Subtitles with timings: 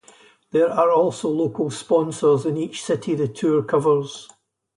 [0.49, 4.27] There are also local sponsors in each city the tour covers.